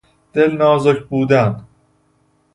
[0.33, 1.67] دلنازک بودن